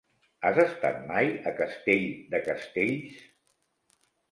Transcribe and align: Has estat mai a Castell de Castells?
Has 0.47 0.55
estat 0.61 0.97
mai 1.11 1.29
a 1.51 1.53
Castell 1.59 2.03
de 2.33 2.41
Castells? 2.49 3.23